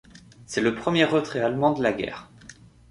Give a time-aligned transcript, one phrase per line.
[0.47, 2.27] C'est le premier retrait allemand de la guerre.